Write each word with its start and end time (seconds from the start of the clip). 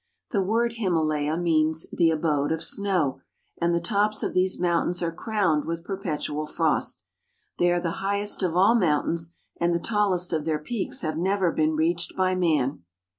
The 0.31 0.41
word" 0.41 0.73
Himalaya" 0.77 1.37
means 1.37 1.85
"the 1.93 2.09
abode 2.09 2.51
of 2.51 2.63
snow" 2.63 3.21
and 3.61 3.71
the 3.71 3.79
tops 3.79 4.23
of 4.23 4.33
these 4.33 4.59
moun 4.59 4.87
tains 4.87 5.03
are 5.03 5.11
crowned 5.11 5.65
with 5.65 5.83
perpetual 5.83 6.47
frost. 6.47 7.03
They 7.59 7.69
are 7.69 7.79
the 7.79 7.91
highest 8.01 8.41
of 8.41 8.55
all 8.55 8.73
mountains, 8.73 9.35
and 9.59 9.75
the 9.75 9.79
tallest 9.79 10.33
of 10.33 10.43
their 10.43 10.57
peaks 10.57 11.01
have 11.01 11.19
never 11.19 11.51
been 11.51 11.75
reached 11.75 12.15
by 12.17 12.33
man. 12.33 12.83